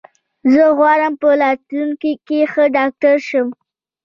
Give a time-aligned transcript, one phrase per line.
[0.51, 3.47] زه غواړم په راتلونکې کې ښه ډاکټر شم.